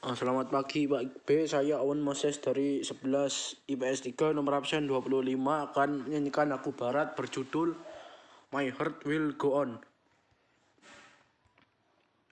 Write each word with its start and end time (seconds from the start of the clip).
Ah, 0.00 0.16
Selamat 0.16 0.48
pagi 0.48 0.88
Pak 0.88 1.28
B, 1.28 1.44
saya 1.44 1.76
Awan 1.76 2.00
Moses 2.00 2.40
dari 2.40 2.80
11 2.80 3.68
IPS 3.68 4.08
3 4.08 4.32
nomor 4.32 4.56
absen 4.56 4.88
25 4.88 5.36
akan 5.44 6.08
menyanyikan 6.08 6.48
lagu 6.48 6.72
barat 6.72 7.12
berjudul 7.12 7.76
My 8.48 8.72
Heart 8.72 9.04
Will 9.04 9.36
Go 9.36 9.60
On. 9.60 9.76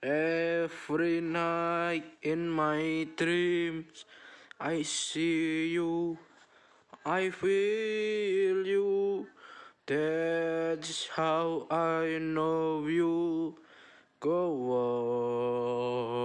Every 0.01 1.21
night 1.21 2.17
in 2.25 2.49
my 2.49 3.05
dreams 3.13 4.09
I 4.57 4.81
see 4.81 5.69
you, 5.69 6.17
I 7.05 7.29
feel 7.29 8.65
you. 8.65 9.29
That's 9.85 11.05
how 11.13 11.69
I 11.69 12.17
know 12.17 12.89
you. 12.89 13.53
Go 14.17 14.41
on. 14.73 16.18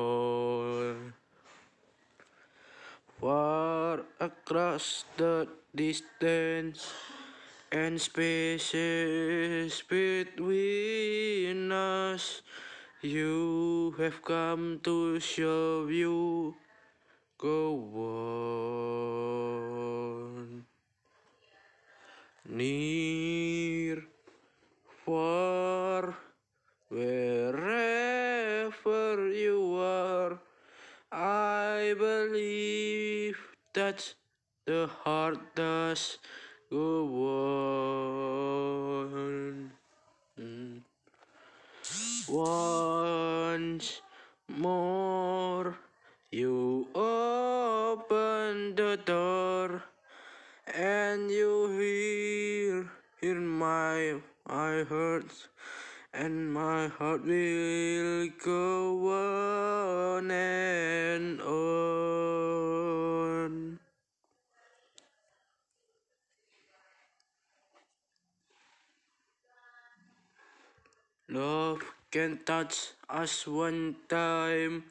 Across 4.45 5.09
the 5.17 5.49
distance 5.75 6.93
and 7.73 7.99
spaces 7.99 9.83
between 9.89 11.73
us, 11.73 12.43
you 13.01 13.95
have 13.97 14.23
come 14.23 14.81
to 14.85 15.19
show 15.19 15.89
you. 15.89 16.55
Go 17.39 17.89
on. 20.37 20.67
Near, 22.47 24.05
far, 25.07 26.15
wherever 26.91 27.73
you 29.33 29.77
are. 29.81 30.39
I 31.11 31.95
believe 31.97 33.39
that 33.73 34.15
the 34.67 34.89
heart 35.05 35.39
does 35.55 36.19
go 36.71 37.05
on. 39.05 39.71
Mm. 40.41 40.81
Once 42.29 44.01
more, 44.49 45.77
you 46.31 46.89
open 46.95 48.75
the 48.75 48.99
door 49.05 49.83
and 50.67 51.31
you 51.31 51.69
hear 51.79 52.91
in 53.21 53.47
my 53.47 54.15
my 54.49 54.83
heart 54.85 55.31
and 56.13 56.53
my 56.53 56.89
heart 56.89 57.25
will 57.25 58.29
go 58.43 59.13
on 59.13 60.31
and 60.31 61.41
on. 61.43 61.75
Love 71.35 71.83
can 72.13 72.39
touch 72.47 72.93
us 73.11 73.45
one 73.49 73.97
time 74.09 74.85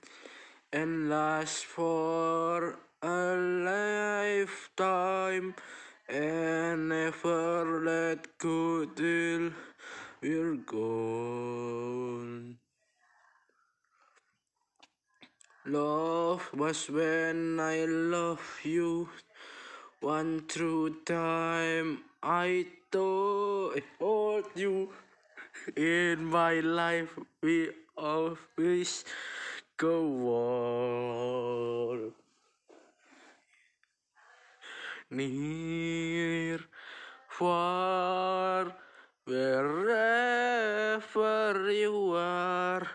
and 0.74 1.10
last 1.10 1.64
for 1.64 2.80
a 3.02 3.36
lifetime 3.64 5.56
and 6.10 6.90
never 6.90 7.80
let 7.80 8.38
go 8.38 8.84
till 8.84 9.52
we're 10.22 10.58
gone. 10.68 12.58
Love 15.66 16.50
was 16.54 16.90
when 16.90 17.58
I 17.58 17.86
love 17.86 18.60
you. 18.66 19.08
One 20.02 20.44
true 20.50 20.98
time 21.06 22.00
I 22.22 22.66
thought 22.92 23.78
I 23.78 23.82
told 23.98 24.46
you 24.56 24.90
in 25.76 26.26
my 26.26 26.60
life 26.60 27.18
we 27.42 27.70
always 27.98 29.06
go 29.78 30.04
on. 30.30 32.12
Near, 35.10 36.60
far, 37.30 38.74
wherever 39.26 41.02
you 41.72 42.14
are, 42.16 42.88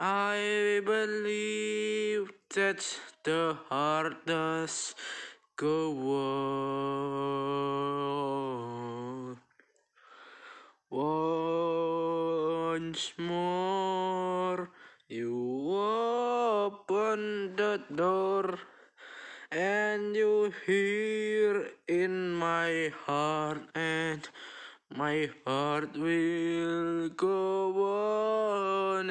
I 0.00 0.80
believe 0.84 2.30
that 2.54 2.98
the 3.24 3.56
heart 3.68 4.26
does 4.26 4.94
go 5.56 5.92
on. 6.16 7.19
Once 12.80 13.12
more, 13.18 14.70
you 15.06 15.70
open 15.70 17.54
the 17.54 17.78
door 17.94 18.58
and 19.52 20.16
you 20.16 20.50
hear 20.64 21.72
in 21.86 22.32
my 22.32 22.90
heart 23.04 23.60
and 23.74 24.26
my 24.96 25.28
heart 25.46 25.94
will 25.94 27.10
go 27.10 27.84
on 27.84 29.10